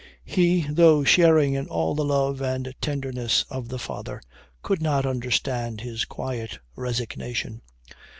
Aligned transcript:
He, 0.25 0.65
though 0.67 1.03
sharing 1.03 1.53
in 1.53 1.67
all 1.67 1.93
the 1.93 2.03
love 2.03 2.41
and 2.41 2.73
tenderness 2.81 3.45
of 3.51 3.69
the 3.69 3.77
father, 3.77 4.19
could 4.63 4.81
not 4.81 5.05
understand 5.05 5.81
his 5.81 6.05
quiet 6.05 6.57
resignation. 6.75 7.61